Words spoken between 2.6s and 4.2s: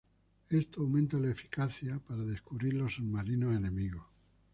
los submarinos enemigos.